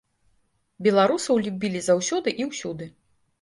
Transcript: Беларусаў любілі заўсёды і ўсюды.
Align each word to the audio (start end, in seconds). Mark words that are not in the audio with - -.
Беларусаў 0.87 1.41
любілі 1.49 1.83
заўсёды 1.89 2.35
і 2.43 2.49
ўсюды. 2.49 2.89